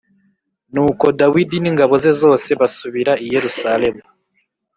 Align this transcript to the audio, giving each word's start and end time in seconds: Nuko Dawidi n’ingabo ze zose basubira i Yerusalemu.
Nuko 0.73 1.05
Dawidi 1.19 1.55
n’ingabo 1.61 1.93
ze 2.03 2.11
zose 2.21 2.49
basubira 2.59 3.13
i 3.23 3.25
Yerusalemu. 3.33 4.03